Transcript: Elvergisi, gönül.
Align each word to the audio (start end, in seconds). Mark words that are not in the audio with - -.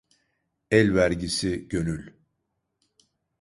Elvergisi, 0.71 1.67
gönül. 1.67 2.13